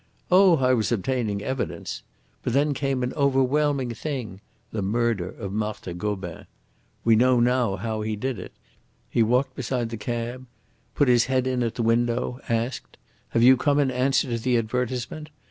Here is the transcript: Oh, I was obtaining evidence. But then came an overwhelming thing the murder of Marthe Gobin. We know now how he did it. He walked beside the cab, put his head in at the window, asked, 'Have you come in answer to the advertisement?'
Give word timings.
Oh, 0.31 0.57
I 0.57 0.73
was 0.73 0.91
obtaining 0.91 1.43
evidence. 1.43 2.01
But 2.41 2.53
then 2.53 2.73
came 2.73 3.03
an 3.03 3.13
overwhelming 3.13 3.93
thing 3.93 4.41
the 4.71 4.81
murder 4.81 5.29
of 5.29 5.53
Marthe 5.53 5.95
Gobin. 5.95 6.47
We 7.03 7.15
know 7.15 7.39
now 7.39 7.75
how 7.75 8.01
he 8.01 8.15
did 8.15 8.39
it. 8.39 8.51
He 9.11 9.21
walked 9.21 9.55
beside 9.55 9.89
the 9.89 9.97
cab, 9.97 10.47
put 10.95 11.07
his 11.07 11.25
head 11.25 11.45
in 11.45 11.61
at 11.61 11.75
the 11.75 11.83
window, 11.83 12.39
asked, 12.49 12.97
'Have 13.29 13.43
you 13.43 13.55
come 13.55 13.77
in 13.77 13.91
answer 13.91 14.27
to 14.29 14.39
the 14.39 14.57
advertisement?' 14.57 15.29